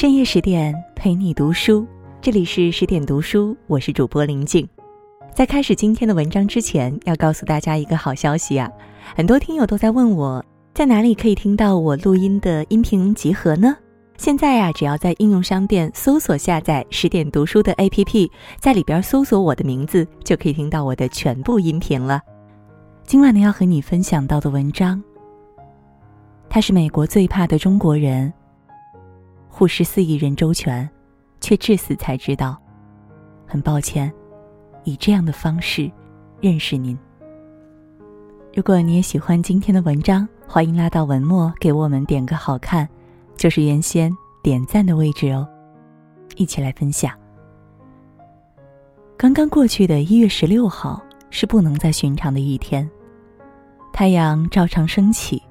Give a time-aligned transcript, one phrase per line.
[0.00, 1.86] 深夜十点陪你读书，
[2.22, 4.66] 这里是十点读书，我是主播林静。
[5.34, 8.72] 在开始今天的文章之前，要告诉大家一个好消息啊！
[9.14, 10.42] 很多听友都在问我，
[10.72, 13.76] 在哪里可以听到我录音的音频集合呢？
[14.16, 22.22] 现在呀，只要在应用商店搜索下载十点读书的 APP，在里边搜索我的名字，就可以听到我的全部音频了。
[23.04, 25.04] 今晚呢，要和你分享到的文章，
[26.48, 28.32] 他是美国最怕的中国人。
[29.60, 30.88] 护十四亿人周全，
[31.38, 32.56] 却至死才知道。
[33.46, 34.10] 很抱歉，
[34.84, 35.92] 以这样的方式
[36.40, 36.98] 认识您。
[38.54, 42.88] 如果你也喜欢今天的文章，欢迎拉到文末给我们点个好看，
[43.36, 44.10] 就是原先
[44.42, 45.46] 点赞的位置哦。
[46.36, 47.12] 一起来分享。
[49.18, 52.90] 刚刚过去的一月十六号是不能再寻常的一天，
[53.92, 55.42] 太阳照常升起，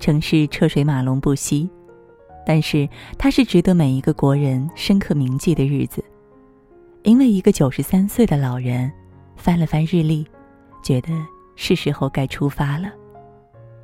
[0.00, 1.68] 城市车水马龙不息。
[2.48, 2.88] 但是，
[3.18, 6.02] 它是值得每一个国人深刻铭记的日子，
[7.02, 8.90] 因为一个九十三岁的老人
[9.36, 10.26] 翻了翻日历，
[10.82, 11.10] 觉得
[11.56, 12.88] 是时候该出发了。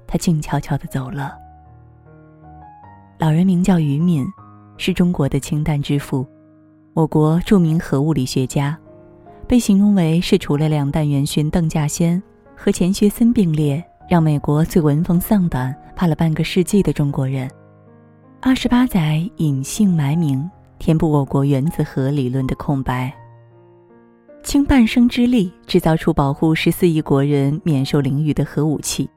[0.06, 1.36] 他静悄悄的走了。
[3.18, 4.26] 老人名叫于敏，
[4.78, 6.26] 是中国的氢弹之父，
[6.94, 8.74] 我国著名核物理学家，
[9.46, 12.22] 被形容为是除了两弹元勋邓稼先
[12.56, 17.46] 和钱学森并列，让美国最闻风丧胆、怕了半个世纪的中国人。
[18.46, 23.10] 二十八载隐姓埋名，填补我国原子核理论的空白。
[24.42, 29.08] 倾半生之力制造出保护十四亿国人免受凌辱的核武器，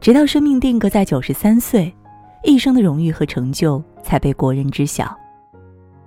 [0.00, 1.94] 直到生命定格在九十三岁，
[2.44, 5.14] 一生的荣誉和成就才被国人知晓。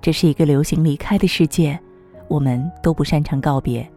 [0.02, 1.80] 这是一个流行离开的世界，
[2.28, 3.88] 我们都不擅长告别。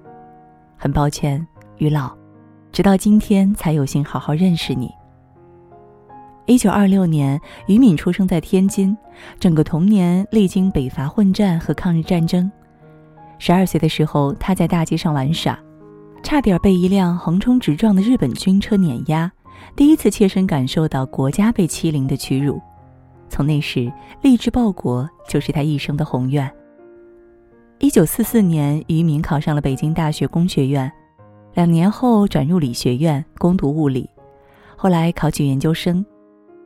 [0.77, 1.43] 很抱歉，
[1.79, 2.13] 于老，
[2.71, 4.91] 直到今天才有幸好好认识你。
[6.47, 8.97] 一九二六年，于敏出生在天津，
[9.39, 12.51] 整个童年历经北伐混战和抗日战争。
[13.39, 15.59] 十二岁的时候，他在大街上玩耍，
[16.23, 19.31] 差点被一辆横冲直撞的日本军车碾压，
[19.77, 22.61] 第一次切身感受到国家被欺凌的屈辱。
[23.29, 26.51] 从那时，立志报国就是他一生的宏愿。
[27.79, 30.91] 一九四四年，于敏考上了北京大学工学院，
[31.55, 34.11] 两年后转入理学院攻读物理，
[34.77, 36.05] 后来考取研究生。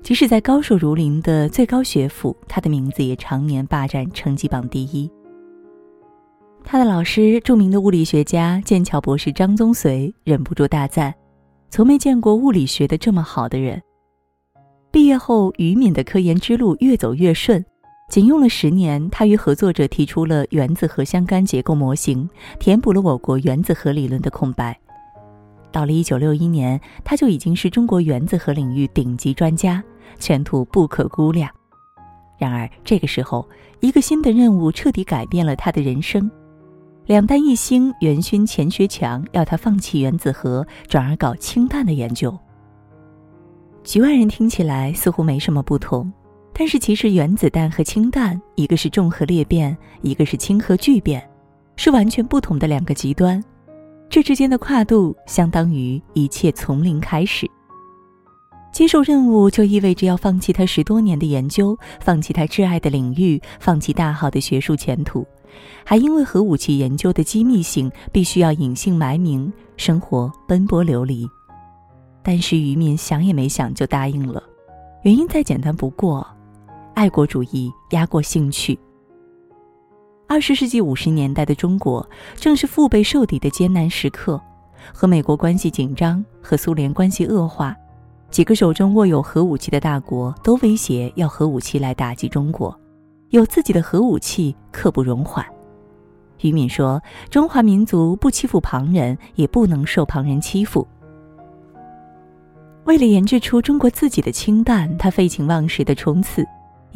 [0.02, 5.10] 即使在高手如林的最高学府，他的名字也常年霸占成绩榜第一。
[6.64, 11.14] 他的老师，著名的物理学家、剑桥博士张宗绥忍不住大赞
[11.70, 13.80] ：“从没见过物理学的这么好的人。”
[14.92, 17.64] 毕业后，于敏的科研之路越走越顺，
[18.08, 24.78] 仅用了十年，他与合作者提出了原子核相干结构模型，填补了我国原子核理论的空白。
[25.76, 29.84] 到了一九六一年，他就已经是中国原子核领域顶级专家，
[30.19, 31.50] 前途不可估量。
[32.38, 33.47] 然而，这个时候，
[33.81, 36.31] 一个新的任务彻底改变了他的人生。
[37.04, 42.34] 两弹一星元勋钱学强要他放弃原子核，转而搞氢弹的研究。
[43.84, 46.10] 局外人听起来似乎没什么不同，
[46.54, 51.22] 但是其实原子弹和氢弹，一个是重核裂变，一个是氢核聚变，
[51.76, 53.44] 是完全不同的两个极端。
[54.08, 57.50] 这之间的跨度相当于一切从零开始。
[58.72, 65.26] 接受任务就意味着要放弃他十多年的研究，放弃他挚爱的领域，放弃大好的学术前途，
[65.82, 71.26] 还因为核武器研究的机密性，必须要隐姓埋名，生活奔波流离。
[72.22, 74.42] 但是于敏想也没想就答应了，
[75.04, 76.26] 原因再简单不过，
[76.94, 78.78] 爱国主义压过兴趣。
[80.28, 84.41] 二十世纪五十年代的中国，正是腹背受敌的艰难时刻，
[84.92, 87.76] 和美国关系紧张，和苏联关系恶化，
[88.28, 92.76] 几个手中握有核武器的大国都威胁要核武器来打击中国，
[93.31, 95.47] 有自己的核武器刻不容缓。
[96.41, 97.00] 于敏说
[97.31, 100.86] ：“中华民族不欺负旁人，也不能受旁人欺负。”
[102.84, 106.45] 为了研制出中国自己的氢弹，他废寝忘食的冲刺。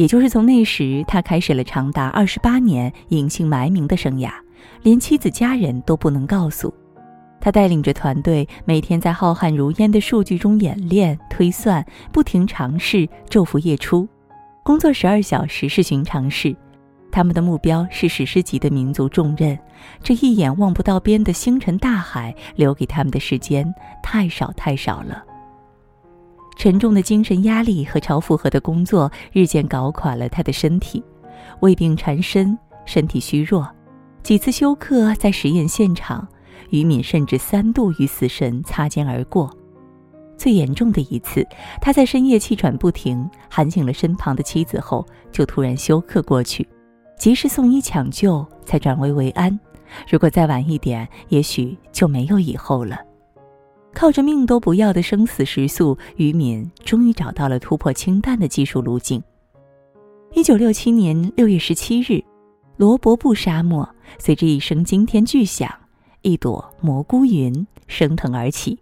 [0.01, 4.31] 也就是从那时，他开始了长达二十八年隐姓埋名的生涯，
[4.83, 6.73] 连妻子家人都不能告诉。
[7.39, 14.09] 他带领着团队，每天在浩瀚如烟的数据中演练、推算，不停尝试，昼伏夜出，
[14.63, 16.57] 工作十二小时是寻常事。
[17.13, 19.59] 他们的目标是史诗级的民族重任，
[20.03, 23.71] 这一眼望不到边的星辰大海，留给他们的时间
[24.03, 25.25] 太少太少了。
[26.57, 31.03] 沉重的精神压力和超负荷的工作日渐搞垮了他的身体，
[31.61, 33.67] 胃病缠身，身体虚弱，
[34.23, 36.27] 几次休克在实验现场，
[36.69, 39.51] 于敏甚至三度与死神擦肩而过。
[40.37, 41.47] 最严重的一次，
[41.81, 46.67] 他在深夜气喘不停，喊醒了身旁的妻子后，就突然休克过去，
[47.19, 49.59] 及时送医抢救，才转危为安。
[50.09, 52.97] 如果再晚一点，也许就没有以后了。
[53.95, 59.23] 靠着命都不要的生死时速，于敏终于找到了突破氢弹的技术路径。
[60.33, 62.23] 一九六七年六月十七日，
[62.77, 63.89] 罗伯布沙漠
[64.19, 65.69] 随着一声惊天巨响，
[66.23, 68.79] 一朵蘑菇云升腾而起。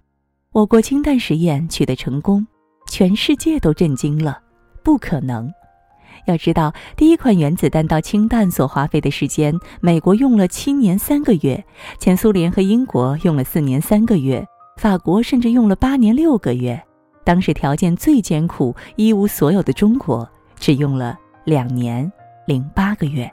[0.52, 2.46] 我国氢弹实验取得成功，
[2.90, 4.40] 全世界都震惊了。
[4.82, 5.50] 不可能！
[6.26, 11.64] 要知道，第一款原子弹到氢弹所花费的时间，美国用了七年三个月，
[11.98, 14.46] 前苏联和英国用了四年三个月，
[14.78, 16.80] 法国甚至用了八年六个月。
[17.24, 20.26] 当时条件最艰苦、一无所有的中国，
[20.56, 22.10] 只用了两年
[22.46, 23.28] 零八个月。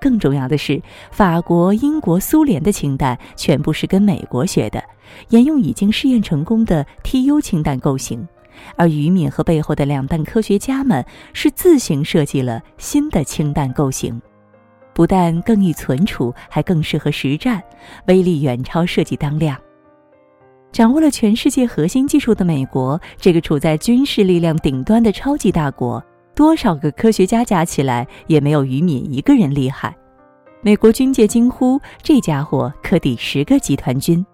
[0.00, 0.80] 更重要的是，
[1.10, 4.82] 法国、英国、苏联的氢弹全部是跟美国学的，
[5.30, 8.26] 沿用已经试验成功的 TU 氢弹构型，
[8.76, 14.22] 而于敏和背后的两弹科学家们是自行设计了新的氢弹构型，
[14.94, 17.60] 不但更易存储，还更适合实战，
[18.06, 19.58] 威力远超设计当量。
[20.72, 26.02] 掌握了全世界核心技术的美国，这个处在军事力量顶端的超级大国。
[26.34, 29.94] 多少个科学家加起来也没有于敏一个人厉害。
[30.62, 34.24] 美国军界惊呼：“这家伙可抵十个集团军。”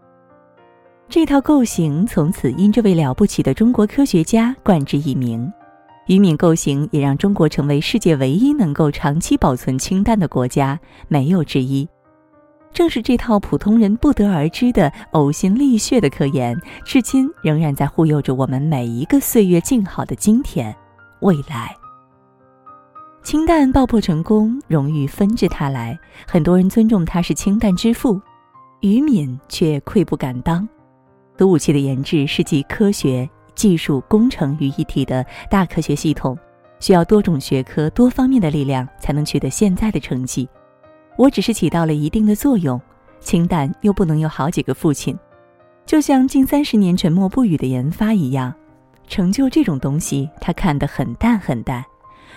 [1.11, 5.53] 这套构型从此因这位了不起的中国科学家冠之以名。
[6.07, 11.89] 于敏构型也让中国成为世界唯一能够长期保存氢弹的国家，没有之一。
[12.73, 20.75] 正是这套普通人不得而知的呕心沥血的科研，至今仍然在护佑着我们每一个岁月静好的今天、
[21.21, 21.75] 未来。
[23.25, 28.21] 氢弹爆破成功，荣誉纷至沓来，很多人尊重他是氢弹之父，
[28.81, 30.67] 于敏却愧不敢当。
[31.37, 36.39] 核武器的研制是集科学技术、工程于一体的大科学系统，
[36.81, 40.49] 需要多种学科、多方面的力量才能取得现在的成绩。
[41.19, 42.81] 我只是起到了一定的作用，
[43.19, 45.19] 氢弹又不能有好几个父亲，
[45.85, 48.55] 就像近三十年沉默不语的研发一样，
[49.09, 51.85] 成就这种东西，他看得很淡很淡。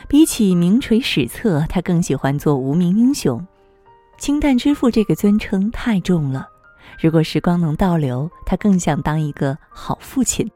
[0.08, 3.46] 比起名垂史册，他更喜欢做无名英雄。
[4.18, 6.48] 氢弹之父这个尊称太重了。
[7.00, 10.50] 如果时光能倒流，他更想当一个好父亲。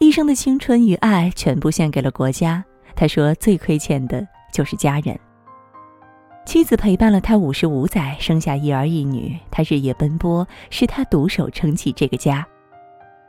[0.00, 2.64] 一生的青春与爱全部献给了国家。
[2.96, 5.18] 他说最亏欠的就是家人。
[6.48, 9.38] 妻子陪伴了他五十五载，生下一儿一女。
[9.50, 12.48] 他日夜奔波，是他独手撑起这个家。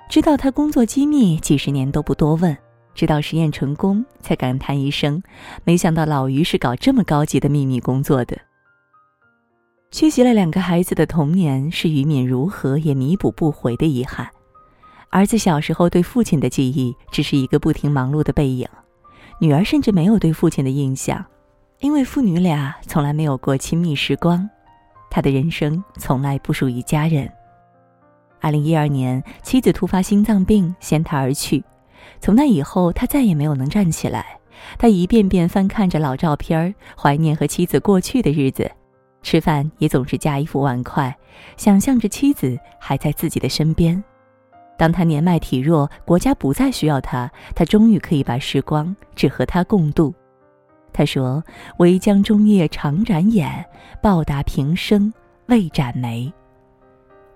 [0.10, 2.58] 知道他工作机密，几十年都不多问。
[2.96, 5.22] 直到实验成功，才感叹一声
[5.66, 8.38] ：“没想到老于是搞这么高级的秘密工作的。”
[9.92, 14.30] 缺席了两个孩子的童年，是于敏如何也弥补不回的遗憾。
[15.10, 18.66] 儿子小时候对父亲的记忆，只是一个不停忙碌的背影；
[19.42, 21.26] 女儿甚至没有对父亲的印象，
[21.82, 24.48] 因为父女俩从来没有过亲密时光。
[25.10, 27.30] 他的人生从来不属于家人。
[28.42, 31.64] 二零一二年，妻子突发心脏病，先他而去。
[32.20, 34.26] 从那以后，他再也没有能站起来。
[34.78, 38.70] 他一遍遍翻看着老照片，怀念和妻子过去的日子。
[39.22, 41.16] 吃饭也总是夹一副碗筷，
[41.56, 44.02] 想象着妻子还在自己的身边。
[44.78, 50.14] 当他年迈体弱，国家不再需要他，他终于可以把时光只和他共度。
[51.00, 51.42] 他说
[51.80, 53.66] ：“唯将终夜长展眼，
[54.02, 55.14] 报答平生
[55.46, 56.30] 未展眉。”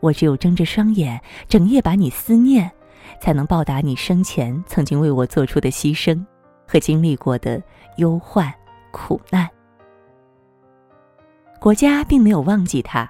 [0.01, 1.17] 我只有睁着双眼，
[1.47, 2.69] 整夜把你思念。
[3.21, 6.21] 才能报答你生前曾经为我做出的牺牲，
[6.67, 7.63] 和经历过的
[7.95, 8.53] 忧患
[8.91, 9.47] 苦难。
[11.57, 13.09] 国家并没有忘记他。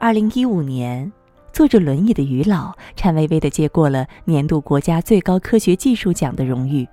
[0.00, 1.12] 二零一五年，
[1.52, 6.84] 坐着轮椅的于老颤巍巍地接过了年度国家最高科学技术奖的荣誉。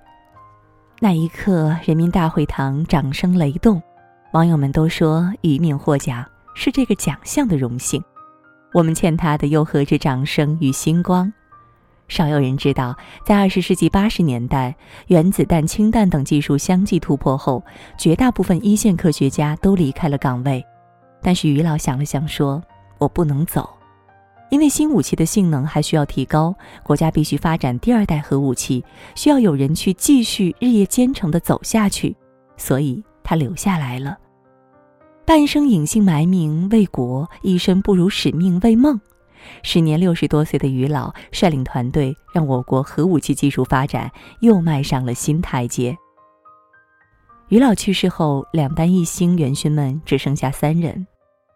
[1.02, 3.82] 那一刻，人民大会堂掌声雷动，
[4.32, 6.22] 网友们都说于敏获奖
[6.54, 8.04] 是这个奖项的荣幸。
[8.74, 11.32] 我们欠他的又何止掌声与星光？
[12.06, 14.76] 少有人知道，在二十世纪八十年代，
[15.06, 17.64] 原子弹、氢弹等技术相继突破后，
[17.96, 20.62] 绝大部分一线科学家都离开了岗位。
[21.22, 22.62] 但是于老想了想，说
[23.00, 23.66] ：“我不能走，
[24.50, 32.14] 因为新武器的性能还需要提高，国家必须发展第二代核武器，需要有人去继续日夜兼程地走下去。
[32.56, 34.18] 所以他留下来了，
[35.24, 39.00] 半生隐姓埋名为国，一生不辱使命为梦。”
[39.62, 45.96] 时年六十多岁的于老率领团队，让我国核武器技术发展又迈上了新台阶。
[47.48, 51.06] 于老去世后，两弹一星元勋们只剩下三人，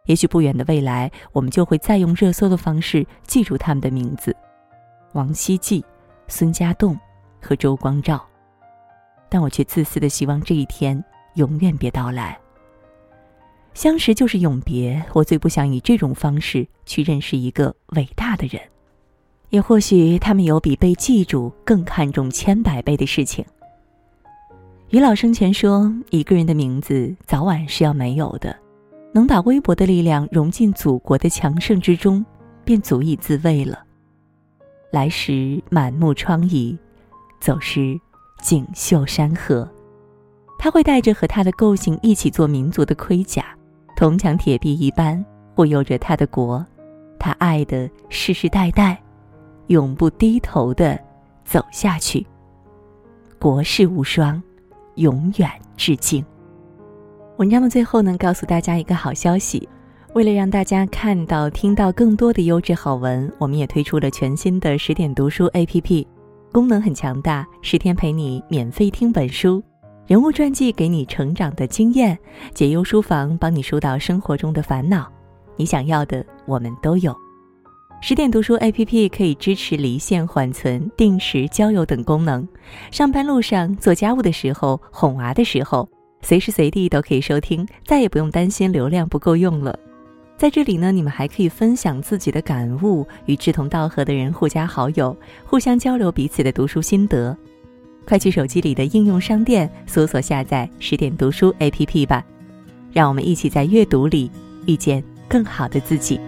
[0.06, 4.36] 也许不远的未来，我们就会再用热搜的方式记住他们的名字。
[5.12, 5.84] 王希季、
[6.28, 6.98] 孙家栋
[7.40, 8.24] 和周光召。
[9.30, 11.02] 但我却自私的希望这一天
[11.34, 12.38] 永远别到来。
[13.72, 18.62] 相识就是永别，我最不想以这种方式去认识一个伟大的人。
[19.50, 23.44] 也或许他们有比被记住更看重千百倍的事情。
[24.90, 28.56] 于老生前说：“一个人的名字早晚是要没有的，
[29.14, 32.22] 能把微薄的力量融进祖国的强盛之中，
[32.66, 33.82] 便足以自慰了。
[34.90, 36.76] 来时满目疮痍，
[37.40, 37.98] 走时。”
[38.42, 39.66] 锦绣山河，
[40.58, 43.42] 他会带着和他的构型一起做民族的盔甲，
[43.96, 46.62] 铜墙铁壁一般护佑着他的国，
[47.18, 49.02] 他爱的世世代代，
[49.68, 51.00] 永不低头的
[51.42, 52.26] 走下去。
[53.38, 54.42] 国士无双，
[54.96, 56.22] 永远致敬。
[57.36, 59.68] 文章的最后呢，告诉大家一个好消息，
[60.12, 66.06] 为了让大家看到、听到更多的优质好文，我们也推出了全新的十点读书 APP。
[66.52, 69.60] 功能很强大，十天陪你免费听本书，
[70.06, 72.16] 人物传记给你成长的经验，
[72.54, 75.10] 解忧书房帮你疏导生活中的烦恼，
[75.56, 77.12] 你想要的我们都有。
[78.00, 82.46] 十点读书 APP 可以支持离线缓存、定时交友等功能，
[82.92, 85.88] 上班路上、做家务的时候、哄娃的时候，
[86.24, 89.78] 随时随地都可以收听，再也不用担心流量不够用了。
[90.38, 97.36] 在这里呢，你们还可以分享自己的感悟，与志同道合的人互加好友，互相交流彼此的读书心得。
[98.06, 102.24] 快去手机里的应用商店搜索下载十点读书 APP 吧，
[102.92, 104.30] 让我们一起在阅读里
[104.66, 106.18] 遇见更好的自己。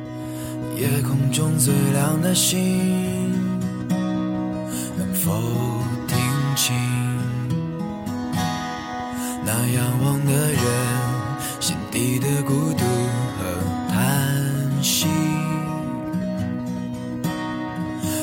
[0.79, 2.59] 夜空中最亮的星，
[4.99, 5.33] 能否
[9.75, 10.63] 仰望的人
[11.61, 12.85] 心底的孤独？
[13.39, 13.43] 和
[13.93, 14.03] 叹
[14.83, 15.07] 息，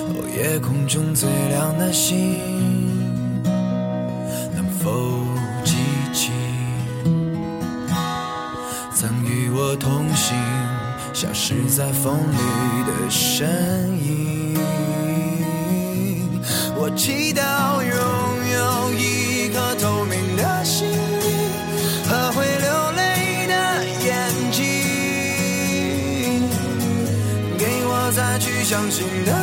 [0.09, 2.39] 哦，夜空中最亮的星，
[4.55, 4.89] 能否
[5.63, 5.75] 记
[6.13, 6.31] 起
[8.93, 10.35] 曾与我同行、
[11.13, 12.37] 消失在风里
[12.85, 13.47] 的身
[14.03, 14.57] 影？
[16.75, 17.41] 我祈祷
[28.73, 29.42] 相信的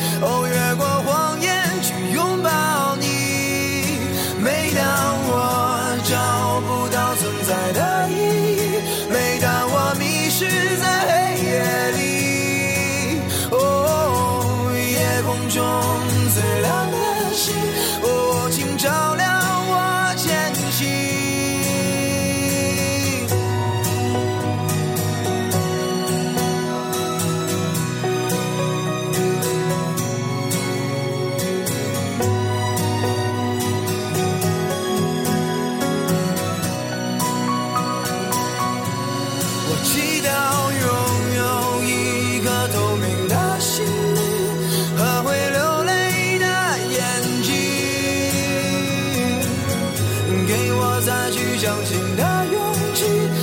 [51.03, 53.40] 再去相信的勇气。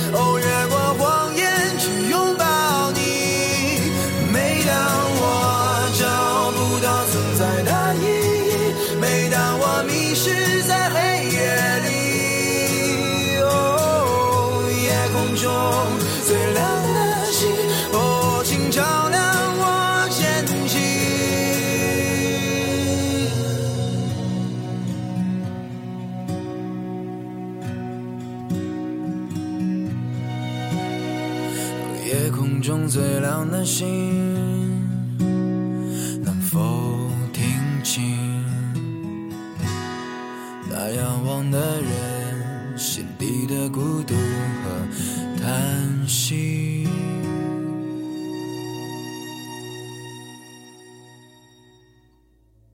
[32.69, 34.48] 中最亮的星，